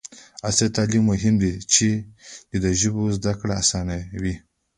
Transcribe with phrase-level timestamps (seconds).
[0.47, 1.87] عصري تعلیم مهم دی ځکه چې
[2.63, 4.35] د ژبو زدکړه اسانوي.